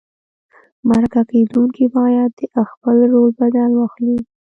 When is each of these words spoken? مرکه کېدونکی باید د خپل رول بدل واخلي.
مرکه 0.87 1.21
کېدونکی 1.31 1.85
باید 1.97 2.31
د 2.53 2.57
خپل 2.71 2.95
رول 3.11 3.29
بدل 3.39 3.71
واخلي. 3.75 4.17